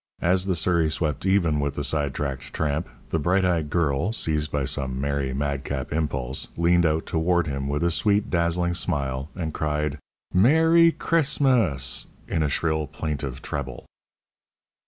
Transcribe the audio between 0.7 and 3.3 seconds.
swept even with the sidetracked tramp, the